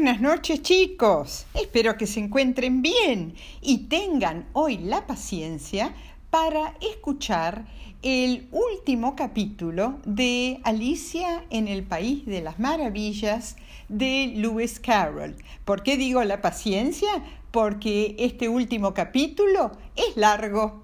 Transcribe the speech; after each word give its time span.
Buenas 0.00 0.22
noches 0.22 0.62
chicos, 0.62 1.44
espero 1.52 1.98
que 1.98 2.06
se 2.06 2.20
encuentren 2.20 2.80
bien 2.80 3.34
y 3.60 3.88
tengan 3.88 4.48
hoy 4.54 4.78
la 4.78 5.06
paciencia 5.06 5.94
para 6.30 6.74
escuchar 6.80 7.66
el 8.00 8.48
último 8.50 9.14
capítulo 9.14 9.98
de 10.06 10.58
Alicia 10.64 11.44
en 11.50 11.68
el 11.68 11.82
País 11.82 12.24
de 12.24 12.40
las 12.40 12.58
Maravillas 12.58 13.56
de 13.90 14.32
Lewis 14.36 14.80
Carroll. 14.80 15.36
¿Por 15.66 15.82
qué 15.82 15.98
digo 15.98 16.24
la 16.24 16.40
paciencia? 16.40 17.22
Porque 17.50 18.16
este 18.18 18.48
último 18.48 18.94
capítulo 18.94 19.70
es 19.96 20.16
largo. 20.16 20.82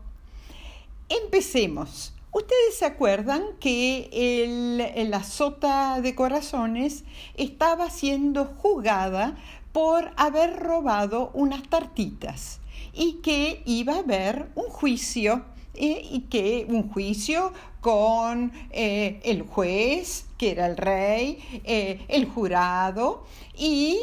Empecemos. 1.08 2.12
Ustedes 2.36 2.76
se 2.76 2.84
acuerdan 2.84 3.42
que 3.60 4.10
el, 4.12 5.10
la 5.10 5.24
sota 5.24 6.02
de 6.02 6.14
corazones 6.14 7.04
estaba 7.34 7.88
siendo 7.88 8.44
juzgada 8.44 9.38
por 9.72 10.12
haber 10.18 10.58
robado 10.58 11.30
unas 11.32 11.62
tartitas 11.62 12.60
y 12.92 13.22
que 13.22 13.62
iba 13.64 13.94
a 13.94 14.00
haber 14.00 14.50
un 14.54 14.66
juicio 14.66 15.46
eh, 15.72 16.06
y 16.10 16.26
que 16.28 16.66
un 16.68 16.90
juicio 16.90 17.54
con 17.80 18.52
eh, 18.70 19.18
el 19.24 19.40
juez, 19.40 20.26
que 20.36 20.50
era 20.50 20.66
el 20.66 20.76
rey, 20.76 21.38
eh, 21.64 22.04
el 22.08 22.26
jurado 22.26 23.24
y 23.56 24.00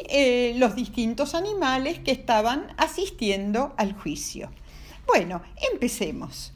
los 0.58 0.74
distintos 0.74 1.36
animales 1.36 2.00
que 2.00 2.10
estaban 2.10 2.74
asistiendo 2.78 3.76
al 3.78 3.94
juicio. 3.94 4.50
Bueno, 5.06 5.44
empecemos. 5.72 6.53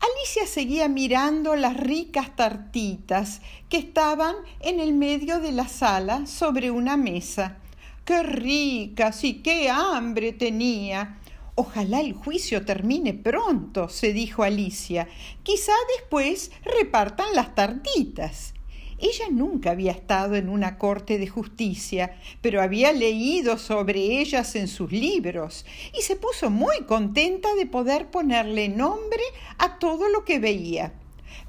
Alicia 0.00 0.46
seguía 0.46 0.88
mirando 0.88 1.56
las 1.56 1.76
ricas 1.76 2.36
tartitas 2.36 3.40
que 3.68 3.78
estaban 3.78 4.36
en 4.60 4.78
el 4.78 4.92
medio 4.92 5.40
de 5.40 5.52
la 5.52 5.66
sala 5.68 6.26
sobre 6.26 6.70
una 6.70 6.96
mesa. 6.96 7.58
¡Qué 8.04 8.22
ricas 8.22 9.24
y 9.24 9.42
qué 9.42 9.70
hambre 9.70 10.32
tenía! 10.32 11.18
Ojalá 11.56 12.00
el 12.00 12.12
juicio 12.12 12.64
termine 12.64 13.14
pronto, 13.14 13.88
se 13.88 14.12
dijo 14.12 14.44
Alicia. 14.44 15.08
Quizá 15.42 15.72
después 15.96 16.52
repartan 16.62 17.34
las 17.34 17.56
tartitas. 17.56 18.54
Ella 19.00 19.26
nunca 19.30 19.70
había 19.70 19.92
estado 19.92 20.34
en 20.34 20.48
una 20.48 20.76
corte 20.76 21.18
de 21.18 21.28
justicia, 21.28 22.18
pero 22.42 22.60
había 22.60 22.92
leído 22.92 23.56
sobre 23.56 24.20
ellas 24.20 24.56
en 24.56 24.66
sus 24.66 24.90
libros 24.90 25.64
y 25.96 26.02
se 26.02 26.16
puso 26.16 26.50
muy 26.50 26.84
contenta 26.84 27.54
de 27.54 27.66
poder 27.66 28.10
ponerle 28.10 28.68
nombre 28.68 29.22
a 29.58 29.78
todo 29.78 30.08
lo 30.08 30.24
que 30.24 30.40
veía. 30.40 30.94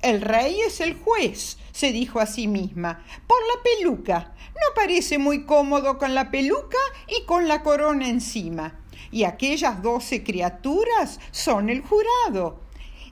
El 0.01 0.21
rey 0.21 0.61
es 0.61 0.79
el 0.79 0.93
juez, 0.93 1.57
se 1.71 1.91
dijo 1.91 2.19
a 2.19 2.27
sí 2.27 2.47
misma, 2.47 3.03
por 3.25 3.39
la 3.47 3.63
peluca. 3.63 4.35
No 4.53 4.73
parece 4.75 5.17
muy 5.17 5.45
cómodo 5.45 5.97
con 5.97 6.13
la 6.13 6.29
peluca 6.29 6.77
y 7.07 7.25
con 7.25 7.47
la 7.47 7.63
corona 7.63 8.07
encima. 8.07 8.79
Y 9.11 9.23
aquellas 9.23 9.81
doce 9.81 10.23
criaturas 10.23 11.19
son 11.31 11.69
el 11.69 11.81
jurado. 11.81 12.68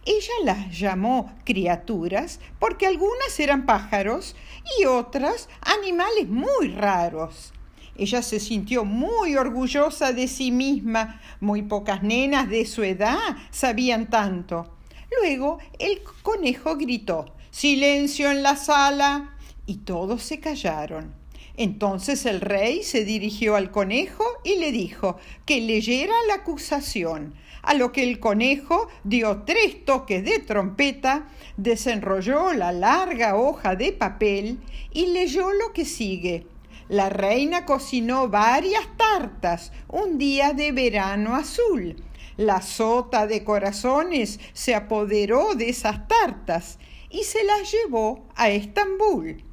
Ella 0.07 0.33
las 0.45 0.79
llamó 0.79 1.35
criaturas 1.43 2.39
porque 2.59 2.87
algunas 2.87 3.37
eran 3.41 3.65
pájaros 3.65 4.37
y 4.79 4.85
otras 4.85 5.49
animales 5.59 6.29
muy 6.29 6.69
raros. 6.69 7.51
Ella 7.97 8.21
se 8.21 8.39
sintió 8.39 8.85
muy 8.85 9.35
orgullosa 9.35 10.13
de 10.13 10.29
sí 10.29 10.49
misma. 10.49 11.19
Muy 11.41 11.63
pocas 11.63 12.03
nenas 12.03 12.49
de 12.49 12.65
su 12.65 12.83
edad 12.83 13.17
sabían 13.51 14.09
tanto. 14.09 14.77
Luego 15.19 15.57
el 15.77 16.01
conejo 16.21 16.77
gritó 16.77 17.25
Silencio 17.51 18.31
en 18.31 18.43
la 18.43 18.55
sala. 18.55 19.35
y 19.65 19.79
todos 19.79 20.23
se 20.23 20.39
callaron. 20.39 21.13
Entonces 21.57 22.25
el 22.25 22.39
rey 22.39 22.81
se 22.83 23.03
dirigió 23.03 23.57
al 23.57 23.71
conejo 23.71 24.23
y 24.45 24.55
le 24.59 24.71
dijo 24.71 25.17
que 25.45 25.59
leyera 25.59 26.13
la 26.29 26.35
acusación 26.35 27.33
a 27.61 27.73
lo 27.73 27.91
que 27.91 28.03
el 28.03 28.19
conejo 28.19 28.87
dio 29.03 29.43
tres 29.43 29.85
toques 29.85 30.23
de 30.23 30.39
trompeta, 30.39 31.27
desenrolló 31.57 32.53
la 32.53 32.71
larga 32.71 33.35
hoja 33.35 33.75
de 33.75 33.91
papel 33.91 34.59
y 34.91 35.07
leyó 35.07 35.51
lo 35.51 35.73
que 35.73 35.85
sigue. 35.85 36.45
La 36.89 37.09
reina 37.09 37.65
cocinó 37.65 38.29
varias 38.29 38.85
tartas 38.95 39.73
un 39.89 40.17
día 40.17 40.53
de 40.53 40.71
verano 40.71 41.35
azul. 41.35 42.01
La 42.37 42.61
sota 42.61 43.27
de 43.27 43.43
corazones 43.43 44.39
se 44.53 44.75
apoderó 44.75 45.55
de 45.55 45.69
esas 45.69 46.07
tartas 46.07 46.79
y 47.09 47.23
se 47.23 47.43
las 47.43 47.71
llevó 47.71 48.27
a 48.35 48.49
Estambul. 48.49 49.43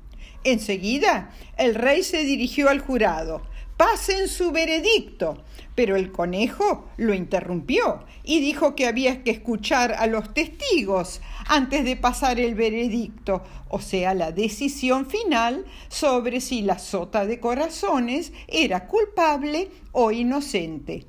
Enseguida, 0.44 1.30
el 1.56 1.74
rey 1.74 2.02
se 2.02 2.22
dirigió 2.24 2.68
al 2.68 2.80
jurado. 2.80 3.42
Pasen 3.76 4.28
su 4.28 4.52
veredicto. 4.52 5.42
Pero 5.74 5.96
el 5.96 6.12
conejo 6.12 6.86
lo 6.96 7.14
interrumpió 7.14 8.04
y 8.22 8.40
dijo 8.40 8.76
que 8.76 8.86
había 8.86 9.24
que 9.24 9.32
escuchar 9.32 9.92
a 9.92 10.06
los 10.06 10.32
testigos 10.32 11.20
antes 11.46 11.84
de 11.84 11.96
pasar 11.96 12.38
el 12.38 12.54
veredicto, 12.54 13.42
o 13.68 13.80
sea, 13.80 14.14
la 14.14 14.30
decisión 14.30 15.06
final 15.06 15.64
sobre 15.88 16.40
si 16.40 16.62
la 16.62 16.78
sota 16.78 17.26
de 17.26 17.40
corazones 17.40 18.32
era 18.46 18.86
culpable 18.86 19.68
o 19.90 20.12
inocente. 20.12 21.06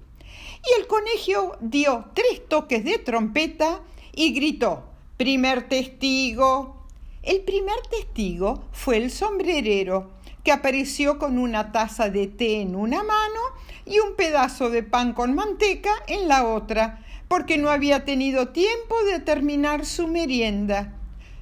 Y 0.68 0.82
el 0.82 0.88
conejo 0.88 1.58
dio 1.62 2.06
tres 2.16 2.48
toques 2.48 2.84
de 2.84 2.98
trompeta 2.98 3.82
y 4.16 4.34
gritó, 4.34 4.84
primer 5.16 5.70
testigo. 5.70 6.88
El 7.22 7.42
primer 7.42 7.78
testigo 7.90 8.64
fue 8.72 8.98
el 8.98 9.12
sombrerero, 9.12 10.12
que 10.46 10.52
apareció 10.52 11.18
con 11.18 11.40
una 11.40 11.72
taza 11.72 12.10
de 12.10 12.28
té 12.28 12.62
en 12.62 12.76
una 12.76 13.02
mano 13.02 13.42
y 13.84 13.98
un 13.98 14.16
pedazo 14.16 14.70
de 14.70 14.84
pan 14.84 15.14
con 15.14 15.34
manteca 15.34 15.90
en 16.08 16.28
la 16.28 16.46
otra, 16.46 17.04
porque 17.28 17.58
no 17.58 17.72
había 17.72 18.06
tenido 18.06 18.50
tiempo 18.50 18.96
de 19.12 19.20
terminar 19.20 19.88
su 19.88 20.08
merienda. 20.08 20.94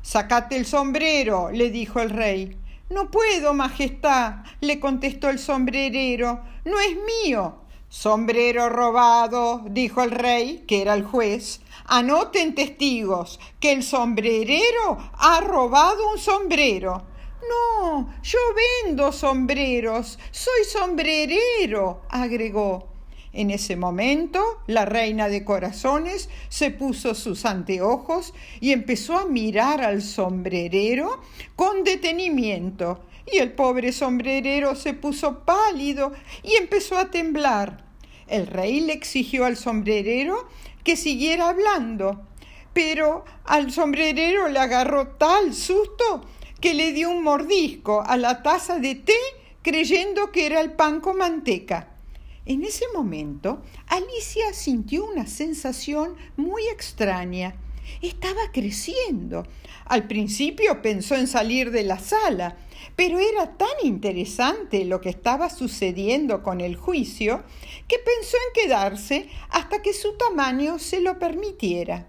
Sacate 0.01 0.55
el 0.55 0.65
sombrero, 0.65 1.51
le 1.51 1.69
dijo 1.69 1.99
el 1.99 2.11
rey. 2.11 2.57
No 2.89 3.11
puedo, 3.11 3.53
Majestad, 3.53 4.45
le 4.61 4.79
contestó 4.79 5.29
el 5.29 5.37
sombrerero. 5.37 6.41
No 6.63 6.79
es 6.79 6.95
mío. 7.25 7.57
Sombrero 7.89 8.69
robado, 8.69 9.63
dijo 9.69 10.01
el 10.01 10.11
rey, 10.11 10.63
que 10.65 10.81
era 10.81 10.93
el 10.93 11.03
juez. 11.03 11.59
Anoten 11.85 12.55
testigos 12.55 13.39
que 13.59 13.73
el 13.73 13.83
sombrerero 13.83 14.97
ha 15.17 15.41
robado 15.41 16.09
un 16.09 16.17
sombrero. 16.17 17.12
No, 17.49 18.13
yo 18.21 18.39
vendo 18.83 19.11
sombreros, 19.11 20.19
soy 20.31 20.63
sombrerero, 20.65 22.01
agregó. 22.09 22.93
En 23.33 23.49
ese 23.49 23.75
momento, 23.75 24.59
la 24.67 24.85
reina 24.85 25.27
de 25.27 25.43
corazones 25.43 26.29
se 26.49 26.69
puso 26.69 27.15
sus 27.15 27.45
anteojos 27.45 28.33
y 28.61 28.71
empezó 28.71 29.17
a 29.17 29.25
mirar 29.25 29.81
al 29.81 30.03
sombrerero 30.03 31.19
con 31.55 31.83
detenimiento. 31.83 33.03
Y 33.31 33.39
el 33.39 33.53
pobre 33.53 33.91
sombrerero 33.91 34.75
se 34.75 34.93
puso 34.93 35.39
pálido 35.39 36.13
y 36.43 36.55
empezó 36.55 36.97
a 36.97 37.09
temblar. 37.09 37.83
El 38.27 38.45
rey 38.45 38.81
le 38.81 38.93
exigió 38.93 39.45
al 39.45 39.57
sombrerero 39.57 40.47
que 40.83 40.95
siguiera 40.95 41.49
hablando, 41.49 42.21
pero 42.73 43.25
al 43.45 43.71
sombrerero 43.71 44.47
le 44.47 44.59
agarró 44.59 45.07
tal 45.17 45.55
susto 45.55 46.21
que 46.63 46.73
le 46.73 46.93
dio 46.93 47.09
un 47.09 47.23
mordisco 47.23 48.03
a 48.07 48.15
la 48.15 48.41
taza 48.41 48.79
de 48.79 48.95
té 48.95 49.19
creyendo 49.61 50.31
que 50.31 50.45
era 50.45 50.61
el 50.61 50.71
pan 50.71 51.01
con 51.01 51.17
manteca. 51.17 51.89
En 52.45 52.63
ese 52.63 52.85
momento, 52.93 53.61
Alicia 53.87 54.53
sintió 54.53 55.03
una 55.03 55.27
sensación 55.27 56.15
muy 56.37 56.63
extraña. 56.67 57.53
Estaba 58.01 58.39
creciendo. 58.53 59.45
Al 59.83 60.07
principio 60.07 60.81
pensó 60.81 61.15
en 61.15 61.27
salir 61.27 61.69
de 61.69 61.83
la 61.83 61.99
sala, 61.99 62.55
pero 62.95 63.19
era 63.19 63.57
tan 63.57 63.75
interesante 63.83 64.85
lo 64.85 65.01
que 65.01 65.09
estaba 65.09 65.49
sucediendo 65.49 66.43
con 66.43 66.61
el 66.61 66.77
juicio 66.77 67.43
que 67.89 67.97
pensó 67.99 68.37
en 68.37 68.63
quedarse 68.63 69.27
hasta 69.49 69.81
que 69.81 69.91
su 69.91 70.13
tamaño 70.13 70.79
se 70.79 71.01
lo 71.01 71.19
permitiera. 71.19 72.07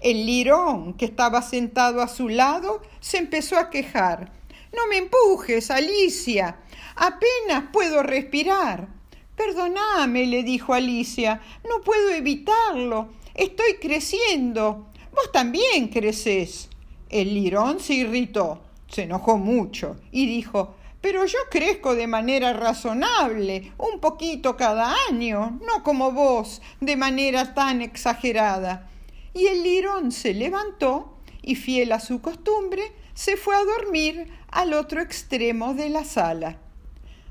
El 0.00 0.24
lirón, 0.24 0.94
que 0.94 1.04
estaba 1.04 1.42
sentado 1.42 2.00
a 2.00 2.08
su 2.08 2.30
lado, 2.30 2.80
se 3.00 3.18
empezó 3.18 3.58
a 3.58 3.68
quejar. 3.68 4.32
No 4.72 4.86
me 4.88 4.96
empujes, 4.96 5.70
Alicia. 5.70 6.56
Apenas 6.96 7.64
puedo 7.70 8.02
respirar. 8.02 8.88
Perdóname, 9.36 10.26
le 10.26 10.42
dijo 10.42 10.72
Alicia. 10.72 11.42
No 11.68 11.82
puedo 11.82 12.10
evitarlo. 12.10 13.10
Estoy 13.34 13.74
creciendo. 13.74 14.86
Vos 15.14 15.30
también 15.32 15.88
creces. 15.88 16.70
El 17.10 17.34
lirón 17.34 17.78
se 17.78 17.94
irritó, 17.94 18.60
se 18.88 19.02
enojó 19.02 19.36
mucho 19.36 19.96
y 20.12 20.26
dijo 20.26 20.76
Pero 21.00 21.26
yo 21.26 21.38
crezco 21.50 21.94
de 21.94 22.06
manera 22.06 22.52
razonable, 22.52 23.72
un 23.76 24.00
poquito 24.00 24.56
cada 24.56 24.94
año, 25.10 25.58
no 25.66 25.82
como 25.82 26.12
vos, 26.12 26.62
de 26.80 26.96
manera 26.96 27.52
tan 27.52 27.82
exagerada 27.82 28.86
y 29.34 29.46
el 29.46 29.62
lirón 29.62 30.12
se 30.12 30.34
levantó 30.34 31.16
y, 31.42 31.54
fiel 31.54 31.92
a 31.92 32.00
su 32.00 32.20
costumbre, 32.20 32.82
se 33.14 33.36
fue 33.36 33.54
a 33.54 33.64
dormir 33.64 34.28
al 34.48 34.74
otro 34.74 35.00
extremo 35.00 35.74
de 35.74 35.90
la 35.90 36.04
sala. 36.04 36.58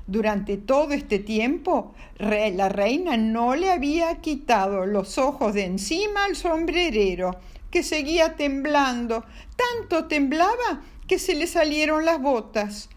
Durante 0.06 0.56
todo 0.56 0.92
este 0.92 1.20
tiempo, 1.20 1.94
la 2.18 2.68
reina 2.68 3.16
no 3.16 3.54
le 3.54 3.70
había 3.70 4.20
quitado 4.20 4.84
los 4.84 5.18
ojos 5.18 5.54
de 5.54 5.66
encima 5.66 6.24
al 6.24 6.34
sombrerero, 6.34 7.36
que 7.70 7.84
seguía 7.84 8.34
temblando. 8.34 9.24
Tanto 9.56 10.06
temblaba 10.06 10.82
que 11.06 11.18
se 11.18 11.34
le 11.34 11.46
salieron 11.46 12.04
las 12.04 12.20
botas. 12.20 12.88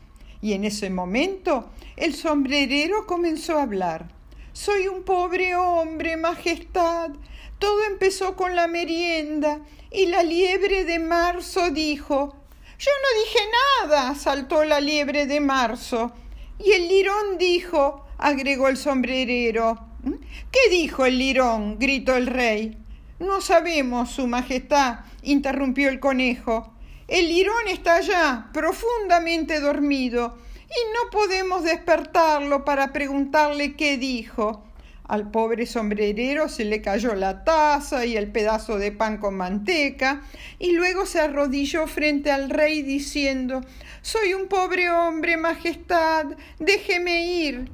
Y 0.41 0.53
en 0.53 0.65
ese 0.65 0.89
momento 0.89 1.69
el 1.95 2.15
sombrerero 2.15 3.05
comenzó 3.05 3.59
a 3.59 3.63
hablar. 3.63 4.09
Soy 4.51 4.87
un 4.87 5.03
pobre 5.03 5.55
hombre, 5.55 6.17
Majestad. 6.17 7.11
Todo 7.59 7.85
empezó 7.85 8.35
con 8.35 8.55
la 8.55 8.67
merienda 8.67 9.61
y 9.91 10.07
la 10.07 10.23
liebre 10.23 10.85
de 10.85 10.99
marzo 10.99 11.69
dijo 11.69 12.35
Yo 12.77 12.91
no 13.01 13.23
dije 13.23 13.39
nada, 13.81 14.15
saltó 14.15 14.63
la 14.65 14.79
liebre 14.79 15.25
de 15.25 15.39
marzo. 15.39 16.13
Y 16.59 16.71
el 16.71 16.87
lirón 16.87 17.37
dijo, 17.37 18.05
agregó 18.17 18.67
el 18.67 18.77
sombrerero. 18.77 19.79
¿Mm? 20.03 20.13
¿Qué 20.51 20.69
dijo 20.69 21.05
el 21.05 21.17
lirón? 21.17 21.77
gritó 21.79 22.15
el 22.15 22.27
rey. 22.27 22.77
No 23.19 23.41
sabemos, 23.41 24.11
Su 24.11 24.27
Majestad, 24.27 24.99
interrumpió 25.23 25.89
el 25.89 25.99
conejo. 25.99 26.73
El 27.07 27.27
lirón 27.27 27.67
está 27.67 27.95
allá, 27.95 28.49
profundamente 28.53 29.59
dormido, 29.59 30.37
y 30.67 30.93
no 30.93 31.09
podemos 31.11 31.63
despertarlo 31.63 32.65
para 32.65 32.93
preguntarle 32.93 33.75
qué 33.75 33.97
dijo. 33.97 34.63
Al 35.05 35.29
pobre 35.31 35.65
sombrerero 35.65 36.47
se 36.47 36.63
le 36.63 36.81
cayó 36.81 37.13
la 37.13 37.43
taza 37.43 38.05
y 38.05 38.15
el 38.15 38.31
pedazo 38.31 38.77
de 38.77 38.93
pan 38.93 39.17
con 39.17 39.35
manteca, 39.35 40.23
y 40.59 40.71
luego 40.71 41.05
se 41.05 41.19
arrodilló 41.19 41.87
frente 41.87 42.31
al 42.31 42.49
rey 42.49 42.83
diciendo 42.83 43.61
Soy 44.01 44.33
un 44.33 44.47
pobre 44.47 44.89
hombre, 44.89 45.35
Majestad, 45.35 46.27
déjeme 46.57 47.25
ir. 47.25 47.69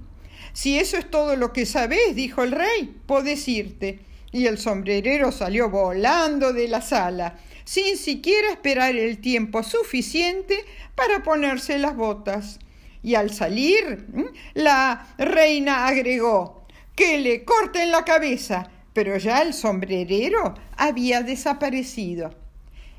Si 0.54 0.80
eso 0.80 0.98
es 0.98 1.10
todo 1.10 1.36
lo 1.36 1.54
que 1.54 1.68
sabés, 1.68 2.16
dijo 2.16 2.42
el 2.42 2.52
rey, 2.52 2.96
podés 3.06 3.48
irte. 3.48 4.00
Y 4.31 4.48
el 4.48 4.58
sombrerero 4.58 5.31
salió 5.31 5.70
volando 5.70 6.52
de 6.52 6.68
la 6.68 6.81
sala, 6.81 7.38
sin 7.64 7.98
siquiera 7.98 8.50
esperar 8.50 8.96
el 8.96 9.20
tiempo 9.20 9.62
suficiente 9.62 10.66
para 10.96 11.22
ponerse 11.22 11.78
las 11.78 11.96
botas. 11.96 12.60
Y 13.02 13.16
al 13.16 13.31
salir, 13.31 14.08
la 14.56 15.08
reina 15.18 15.88
agregó 15.88 16.58
que 17.00 17.18
le 17.18 17.44
corten 17.46 17.92
la 17.92 18.04
cabeza, 18.04 18.69
pero 18.92 19.16
ya 19.16 19.42
el 19.42 19.54
sombrerero 19.54 20.56
había 20.75 21.24
desaparecido. 21.24 22.36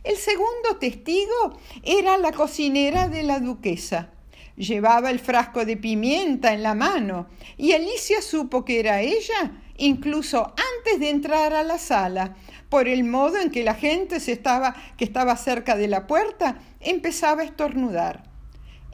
El 0.03 0.17
segundo 0.17 0.79
testigo 0.81 1.59
era 1.83 2.17
la 2.17 2.33
cocinera 2.33 3.09
de 3.09 3.25
la 3.25 3.41
duquesa. 3.41 4.09
Llevaba 4.57 5.11
el 5.11 5.19
frasco 5.19 5.67
de 5.67 5.77
pimienta 5.77 6.55
en 6.55 6.63
la 6.63 6.75
mano 6.75 7.27
y 7.59 7.73
Alicia 7.73 8.23
supo 8.23 8.65
que 8.65 8.81
era 8.81 9.03
ella 9.03 9.61
incluso 9.77 10.55
antes 10.79 10.99
de 10.99 11.11
entrar 11.11 11.53
a 11.53 11.63
la 11.63 11.77
sala, 11.77 12.37
por 12.71 12.89
el 12.89 13.05
modo 13.05 13.39
en 13.39 13.51
que 13.51 13.65
la 13.65 13.75
gente 13.75 14.19
se 14.21 14.33
estaba, 14.33 14.75
que 14.97 15.05
estaba 15.05 15.37
cerca 15.37 15.77
de 15.77 15.89
la 15.89 16.07
puerta 16.07 16.57
empezaba 16.81 17.43
a 17.43 17.45
estornudar. 17.45 18.23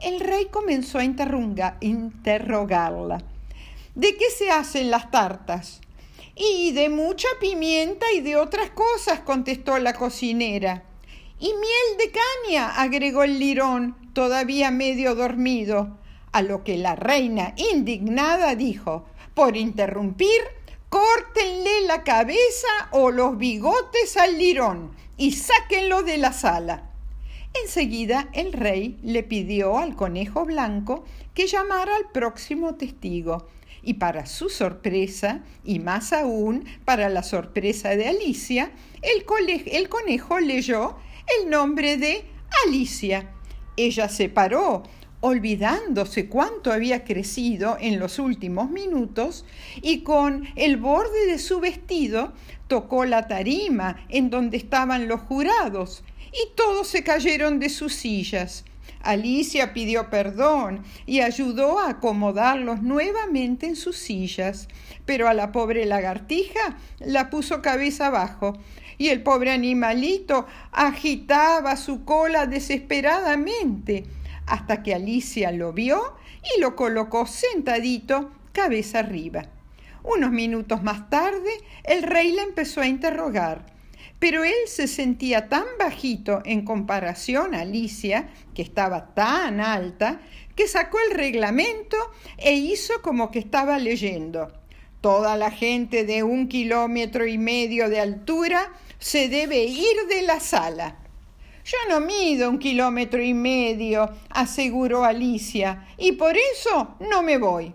El 0.01 0.19
rey 0.19 0.47
comenzó 0.51 0.99
a 0.99 1.05
interrogarla. 1.05 3.23
¿De 3.97 4.15
qué 4.15 4.29
se 4.29 4.51
hacen 4.51 4.91
las 4.91 5.09
tartas? 5.09 5.81
Y 6.35 6.71
de 6.73 6.87
mucha 6.87 7.27
pimienta 7.41 8.05
y 8.13 8.21
de 8.21 8.35
otras 8.35 8.69
cosas, 8.69 9.21
contestó 9.21 9.79
la 9.79 9.93
cocinera. 9.93 10.83
Y 11.39 11.47
miel 11.47 11.97
de 11.97 12.11
caña, 12.11 12.79
agregó 12.79 13.23
el 13.23 13.39
lirón, 13.39 13.97
todavía 14.13 14.69
medio 14.69 15.15
dormido, 15.15 15.97
a 16.31 16.43
lo 16.43 16.63
que 16.63 16.77
la 16.77 16.95
reina, 16.95 17.55
indignada, 17.57 18.53
dijo, 18.53 19.07
por 19.33 19.57
interrumpir, 19.57 20.41
córtenle 20.89 21.81
la 21.87 22.03
cabeza 22.03 22.67
o 22.91 23.09
los 23.09 23.35
bigotes 23.39 24.15
al 24.15 24.37
lirón 24.37 24.91
y 25.17 25.31
sáquenlo 25.31 26.03
de 26.03 26.19
la 26.19 26.33
sala. 26.33 26.91
Enseguida 27.63 28.29
el 28.33 28.53
rey 28.53 28.99
le 29.01 29.23
pidió 29.23 29.79
al 29.79 29.95
conejo 29.95 30.45
blanco 30.45 31.03
que 31.33 31.47
llamara 31.47 31.95
al 31.95 32.11
próximo 32.11 32.75
testigo, 32.75 33.47
y 33.87 33.93
para 33.93 34.25
su 34.25 34.49
sorpresa, 34.49 35.45
y 35.63 35.79
más 35.79 36.11
aún 36.11 36.65
para 36.83 37.07
la 37.07 37.23
sorpresa 37.23 37.95
de 37.95 38.09
Alicia, 38.09 38.73
el, 39.01 39.23
el 39.65 39.87
conejo 39.87 40.41
leyó 40.41 40.97
el 41.39 41.49
nombre 41.49 41.95
de 41.95 42.25
Alicia. 42.65 43.31
Ella 43.77 44.09
se 44.09 44.27
paró, 44.27 44.83
olvidándose 45.21 46.27
cuánto 46.27 46.73
había 46.73 47.05
crecido 47.05 47.77
en 47.79 47.97
los 47.97 48.19
últimos 48.19 48.69
minutos, 48.69 49.45
y 49.81 50.01
con 50.01 50.49
el 50.57 50.75
borde 50.75 51.25
de 51.25 51.39
su 51.39 51.61
vestido 51.61 52.33
tocó 52.67 53.05
la 53.05 53.29
tarima 53.29 54.05
en 54.09 54.29
donde 54.29 54.57
estaban 54.57 55.07
los 55.07 55.21
jurados, 55.21 56.03
y 56.33 56.55
todos 56.57 56.89
se 56.89 57.05
cayeron 57.05 57.57
de 57.57 57.69
sus 57.69 57.93
sillas. 57.93 58.65
Alicia 59.01 59.73
pidió 59.73 60.09
perdón 60.09 60.83
y 61.05 61.21
ayudó 61.21 61.79
a 61.79 61.89
acomodarlos 61.89 62.81
nuevamente 62.81 63.67
en 63.67 63.75
sus 63.75 63.97
sillas, 63.97 64.67
pero 65.05 65.27
a 65.27 65.33
la 65.33 65.51
pobre 65.51 65.85
lagartija 65.85 66.77
la 66.99 67.29
puso 67.29 67.61
cabeza 67.61 68.07
abajo 68.07 68.57
y 68.97 69.09
el 69.09 69.23
pobre 69.23 69.51
animalito 69.51 70.47
agitaba 70.71 71.77
su 71.77 72.03
cola 72.03 72.47
desesperadamente 72.47 74.05
hasta 74.45 74.81
que 74.81 74.93
Alicia 74.93 75.51
lo 75.51 75.73
vio 75.73 76.15
y 76.55 76.59
lo 76.61 76.75
colocó 76.75 77.25
sentadito 77.25 78.31
cabeza 78.53 78.99
arriba. 78.99 79.45
Unos 80.03 80.31
minutos 80.31 80.83
más 80.83 81.09
tarde 81.09 81.51
el 81.83 82.03
rey 82.03 82.31
la 82.31 82.43
empezó 82.43 82.81
a 82.81 82.87
interrogar 82.87 83.76
pero 84.19 84.43
él 84.43 84.55
se 84.65 84.87
sentía 84.87 85.47
tan 85.49 85.65
bajito 85.77 86.41
en 86.45 86.65
comparación 86.65 87.53
a 87.53 87.61
Alicia, 87.61 88.29
que 88.55 88.61
estaba 88.61 89.13
tan 89.13 89.59
alta, 89.59 90.21
que 90.55 90.67
sacó 90.67 90.97
el 91.07 91.15
reglamento 91.15 91.97
e 92.37 92.53
hizo 92.53 93.01
como 93.01 93.29
que 93.29 93.39
estaba 93.39 93.77
leyendo. 93.77 94.51
Toda 95.01 95.37
la 95.37 95.51
gente 95.51 96.03
de 96.03 96.23
un 96.23 96.47
kilómetro 96.47 97.27
y 97.27 97.37
medio 97.37 97.89
de 97.89 97.99
altura 97.99 98.73
se 98.97 99.29
debe 99.29 99.63
ir 99.63 99.95
de 100.09 100.23
la 100.23 100.39
sala. 100.39 100.97
Yo 101.63 101.77
no 101.89 101.99
mido 101.99 102.49
un 102.49 102.59
kilómetro 102.59 103.21
y 103.21 103.33
medio, 103.33 104.09
aseguró 104.29 105.03
Alicia, 105.03 105.85
y 105.97 106.13
por 106.13 106.35
eso 106.37 106.95
no 107.11 107.21
me 107.21 107.37
voy. 107.37 107.73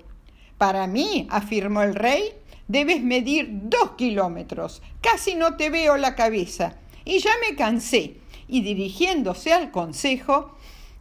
Para 0.59 0.87
mí, 0.87 1.27
afirmó 1.31 1.83
el 1.83 1.95
rey, 1.95 2.33
debes 2.73 3.03
medir 3.03 3.49
dos 3.51 3.93
kilómetros. 3.93 4.83
Casi 5.03 5.35
no 5.35 5.57
te 5.57 5.69
veo 5.69 5.99
la 5.99 6.17
cabeza. 6.17 6.79
Y 7.05 7.19
ya 7.19 7.31
me 7.47 7.55
cansé. 7.55 8.17
Y 8.49 8.63
dirigiéndose 8.63 9.53
al 9.53 9.71
consejo, 9.71 10.57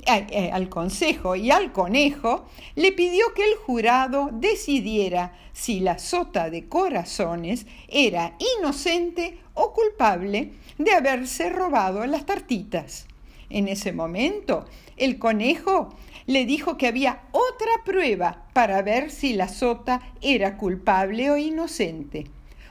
eh, 0.06 0.50
al 0.51 0.68
consejo 0.68 1.36
y 1.36 1.50
al 1.50 1.72
conejo, 1.72 2.46
le 2.75 2.92
pidió 2.92 3.34
que 3.34 3.44
el 3.44 3.56
jurado 3.56 4.30
decidiera 4.34 5.34
si 5.54 5.80
la 5.80 5.98
sota 5.98 6.50
de 6.50 6.68
corazones 6.68 7.66
era 7.88 8.36
inocente 8.58 9.38
o 9.54 9.74
culpable 9.74 10.51
de 10.78 10.92
haberse 10.92 11.50
robado 11.50 12.06
las 12.06 12.25
tartitas. 12.25 13.08
En 13.50 13.68
ese 13.68 13.94
momento, 13.94 14.66
el 14.98 15.20
conejo 15.20 15.90
le 16.25 16.46
dijo 16.46 16.78
que 16.78 16.88
había 16.88 17.24
otra 17.32 17.84
prueba 17.84 18.46
para 18.54 18.82
ver 18.82 19.12
si 19.12 19.34
la 19.34 19.48
sota 19.48 20.01
era 20.22 20.58
culpable 20.58 21.32
o 21.32 21.38
inocente. 21.38 22.25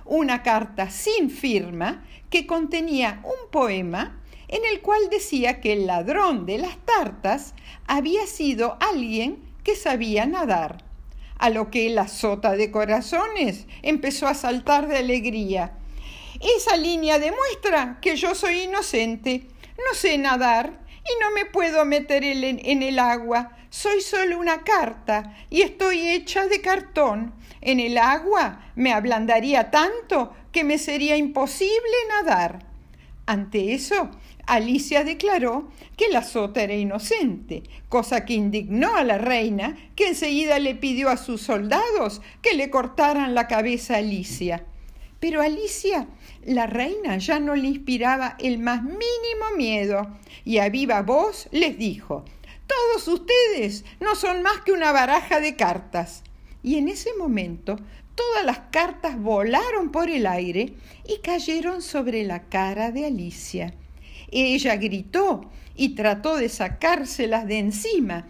Una 0.04 0.42
carta 0.42 0.90
sin 0.90 1.30
firma 1.30 2.04
que 2.30 2.46
contenía 2.46 3.20
un 3.24 3.50
poema 3.50 4.20
en 4.48 4.64
el 4.64 4.80
cual 4.80 5.08
decía 5.10 5.60
que 5.60 5.72
el 5.72 5.86
ladrón 5.86 6.44
de 6.44 6.58
las 6.58 6.76
tartas 6.84 7.54
había 7.86 8.26
sido 8.26 8.76
alguien 8.80 9.38
que 9.62 9.76
sabía 9.76 10.26
nadar. 10.26 10.84
A 11.38 11.50
lo 11.50 11.70
que 11.70 11.88
la 11.90 12.08
sota 12.08 12.56
de 12.56 12.70
corazones 12.70 13.66
empezó 13.82 14.26
a 14.26 14.34
saltar 14.34 14.88
de 14.88 14.98
alegría. 14.98 15.72
Esa 16.56 16.76
línea 16.76 17.18
demuestra 17.18 17.98
que 18.02 18.16
yo 18.16 18.34
soy 18.34 18.62
inocente. 18.62 19.46
No 19.78 19.94
sé 19.94 20.18
nadar 20.18 20.80
y 21.10 21.20
no 21.20 21.30
me 21.32 21.46
puedo 21.46 21.84
meter 21.84 22.24
en 22.24 22.82
el 22.82 22.98
agua. 22.98 23.56
Soy 23.70 24.00
solo 24.00 24.38
una 24.38 24.62
carta 24.62 25.36
y 25.48 25.62
estoy 25.62 26.08
hecha 26.08 26.46
de 26.46 26.60
cartón. 26.60 27.34
En 27.60 27.80
el 27.80 27.98
agua 27.98 28.72
me 28.74 28.92
ablandaría 28.92 29.70
tanto 29.70 30.34
que 30.52 30.64
me 30.64 30.78
sería 30.78 31.16
imposible 31.16 31.96
nadar. 32.08 32.66
Ante 33.26 33.74
eso, 33.74 34.10
Alicia 34.46 35.04
declaró 35.04 35.70
que 35.96 36.08
la 36.08 36.24
sota 36.24 36.62
era 36.62 36.74
inocente, 36.74 37.62
cosa 37.88 38.24
que 38.24 38.34
indignó 38.34 38.96
a 38.96 39.04
la 39.04 39.18
reina, 39.18 39.76
que 39.94 40.08
enseguida 40.08 40.58
le 40.58 40.74
pidió 40.74 41.08
a 41.08 41.16
sus 41.16 41.42
soldados 41.42 42.22
que 42.42 42.54
le 42.54 42.70
cortaran 42.70 43.34
la 43.34 43.46
cabeza 43.46 43.94
a 43.94 43.98
Alicia. 43.98 44.64
Pero 45.20 45.42
Alicia 45.42 46.08
la 46.44 46.66
reina 46.66 47.18
ya 47.18 47.38
no 47.38 47.54
le 47.54 47.68
inspiraba 47.68 48.36
el 48.38 48.58
más 48.58 48.82
mínimo 48.82 49.56
miedo 49.56 50.16
y 50.44 50.58
a 50.58 50.70
viva 50.70 51.02
voz 51.02 51.48
les 51.52 51.76
dijo, 51.76 52.24
Todos 52.66 53.06
ustedes 53.08 53.84
no 54.00 54.14
son 54.14 54.42
más 54.42 54.62
que 54.62 54.72
una 54.72 54.90
baraja 54.92 55.40
de 55.40 55.54
cartas. 55.54 56.22
Y 56.62 56.76
en 56.76 56.88
ese 56.88 57.10
momento 57.18 57.76
todas 58.14 58.44
las 58.44 58.60
cartas 58.70 59.20
volaron 59.20 59.90
por 59.92 60.08
el 60.08 60.26
aire 60.26 60.74
y 61.06 61.18
cayeron 61.22 61.82
sobre 61.82 62.24
la 62.24 62.44
cara 62.44 62.90
de 62.90 63.06
Alicia. 63.06 63.74
Ella 64.30 64.76
gritó 64.76 65.50
y 65.76 65.90
trató 65.90 66.36
de 66.36 66.48
sacárselas 66.48 67.46
de 67.46 67.58
encima 67.58 68.26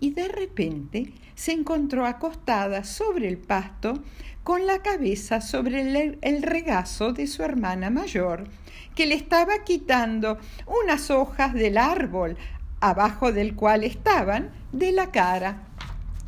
y 0.00 0.10
de 0.10 0.28
repente 0.28 1.12
se 1.34 1.52
encontró 1.52 2.06
acostada 2.06 2.84
sobre 2.84 3.28
el 3.28 3.38
pasto 3.38 4.02
con 4.44 4.66
la 4.66 4.82
cabeza 4.82 5.40
sobre 5.40 5.80
el, 6.20 6.42
regazo 6.42 7.14
de 7.14 7.26
su 7.26 7.42
hermana 7.42 7.88
mayor, 7.88 8.46
que 8.94 9.06
le 9.06 9.14
estaba 9.14 9.64
quitando 9.64 10.38
unas 10.66 11.10
hojas 11.10 11.54
del 11.54 11.78
árbol 11.78 12.36
abajo 12.80 13.32
del 13.32 13.56
cual 13.56 13.84
estaban 13.84 14.52
de 14.70 14.92
la 14.92 15.10
cara. 15.10 15.62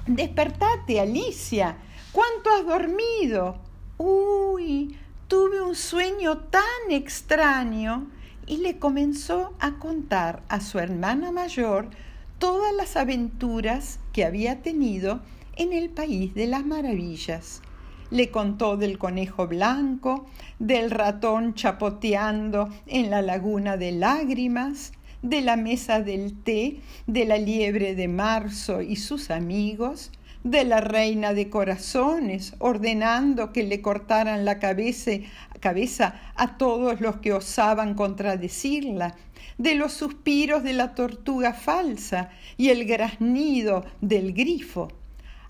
Despertate, 0.06 0.98
Alicia. 0.98 1.76
¿Cuánto 2.10 2.50
has 2.50 2.64
dormido? 2.64 3.58
Uy, 3.98 4.98
tuve 5.28 5.60
un 5.60 5.74
sueño 5.74 6.38
tan 6.38 6.90
extraño. 6.90 8.10
Y 8.46 8.58
le 8.58 8.78
comenzó 8.78 9.54
a 9.58 9.72
contar 9.72 10.42
a 10.48 10.60
su 10.60 10.78
hermana 10.78 11.32
mayor 11.32 11.90
todas 12.38 12.72
las 12.72 12.96
aventuras 12.96 13.98
que 14.12 14.24
había 14.24 14.62
tenido 14.62 15.20
en 15.56 15.72
el 15.72 15.90
país 15.90 16.32
de 16.34 16.46
las 16.46 16.64
maravillas. 16.64 17.60
Le 18.10 18.30
contó 18.30 18.76
del 18.76 18.98
conejo 18.98 19.48
blanco, 19.48 20.26
del 20.58 20.90
ratón 20.90 21.54
chapoteando 21.54 22.68
en 22.86 23.10
la 23.10 23.20
laguna 23.20 23.76
de 23.76 23.92
lágrimas, 23.92 24.92
de 25.22 25.40
la 25.40 25.56
mesa 25.56 26.00
del 26.00 26.34
té, 26.42 26.80
de 27.06 27.24
la 27.24 27.36
liebre 27.36 27.94
de 27.94 28.06
marzo 28.06 28.80
y 28.80 28.96
sus 28.96 29.30
amigos, 29.30 30.12
de 30.44 30.64
la 30.64 30.80
reina 30.80 31.34
de 31.34 31.50
corazones, 31.50 32.54
ordenando 32.60 33.52
que 33.52 33.64
le 33.64 33.82
cortaran 33.82 34.44
la 34.44 34.60
cabeza, 34.60 35.10
cabeza 35.58 36.20
a 36.36 36.56
todos 36.56 37.00
los 37.00 37.16
que 37.16 37.32
osaban 37.32 37.94
contradecirla, 37.94 39.16
de 39.58 39.74
los 39.74 39.92
suspiros 39.92 40.62
de 40.62 40.74
la 40.74 40.94
tortuga 40.94 41.52
falsa 41.52 42.30
y 42.56 42.68
el 42.68 42.84
graznido 42.84 43.84
del 44.00 44.32
grifo. 44.32 44.88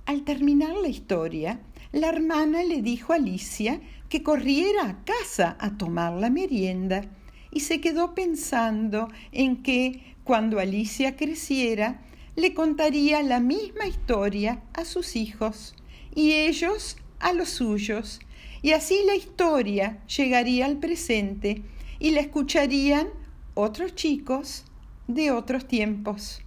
Al 0.06 0.22
terminar 0.22 0.74
la 0.76 0.88
historia, 0.88 1.60
la 1.92 2.08
hermana 2.08 2.62
le 2.64 2.82
dijo 2.82 3.12
a 3.12 3.16
Alicia 3.16 3.80
que 4.08 4.22
corriera 4.22 4.88
a 4.88 5.04
casa 5.04 5.56
a 5.60 5.76
tomar 5.76 6.12
la 6.14 6.30
merienda 6.30 7.02
y 7.50 7.60
se 7.60 7.80
quedó 7.80 8.14
pensando 8.14 9.08
en 9.32 9.62
que 9.62 10.14
cuando 10.24 10.58
Alicia 10.60 11.16
creciera 11.16 12.02
le 12.34 12.54
contaría 12.54 13.22
la 13.22 13.40
misma 13.40 13.86
historia 13.86 14.62
a 14.74 14.84
sus 14.84 15.16
hijos 15.16 15.74
y 16.14 16.32
ellos 16.32 16.96
a 17.18 17.32
los 17.32 17.48
suyos 17.48 18.20
y 18.62 18.72
así 18.72 19.02
la 19.06 19.14
historia 19.14 20.02
llegaría 20.06 20.66
al 20.66 20.78
presente 20.78 21.62
y 21.98 22.10
la 22.10 22.20
escucharían 22.20 23.08
otros 23.54 23.94
chicos 23.94 24.64
de 25.06 25.30
otros 25.30 25.68
tiempos. 25.68 26.42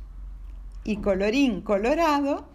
Y 0.84 0.98
colorín 0.98 1.62
colorado, 1.62 2.50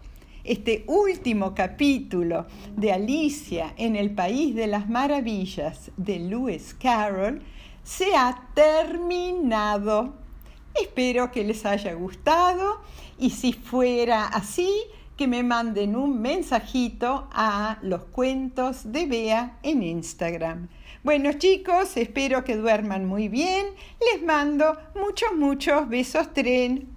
este 0.45 0.83
último 0.87 1.53
capítulo 1.55 2.45
de 2.75 2.93
Alicia 2.93 3.73
en 3.77 3.95
el 3.95 4.11
País 4.11 4.55
de 4.55 4.67
las 4.67 4.87
Maravillas 4.87 5.91
de 5.97 6.19
Lewis 6.19 6.73
Carroll 6.73 7.41
se 7.83 8.15
ha 8.15 8.49
terminado. 8.53 10.13
Espero 10.79 11.31
que 11.31 11.43
les 11.43 11.65
haya 11.65 11.93
gustado 11.93 12.81
y 13.17 13.29
si 13.29 13.53
fuera 13.53 14.27
así, 14.27 14.69
que 15.17 15.27
me 15.27 15.43
manden 15.43 15.95
un 15.95 16.21
mensajito 16.21 17.29
a 17.31 17.79
los 17.81 18.03
cuentos 18.05 18.91
de 18.91 19.05
Bea 19.05 19.59
en 19.63 19.81
Instagram. 19.81 20.67
Bueno 21.03 21.33
chicos, 21.33 21.95
espero 21.97 22.43
que 22.43 22.57
duerman 22.57 23.05
muy 23.05 23.29
bien. 23.29 23.67
Les 24.13 24.23
mando 24.23 24.77
muchos, 24.95 25.33
muchos 25.37 25.87
besos 25.87 26.33
tren. 26.33 26.94